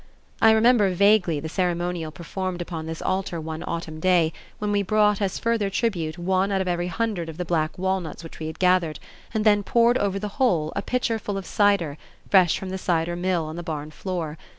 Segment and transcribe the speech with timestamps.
[0.41, 4.81] I remember rather vaguely the ceremonial performed upon this altar one autumn day, when we
[4.81, 8.47] brought as further tribute one out of every hundred of the black walnuts which we
[8.47, 8.97] had gathered,
[9.31, 11.99] and then poured over the whole a pitcher full of cider,
[12.31, 14.39] fresh from the cider mill on the barn floor.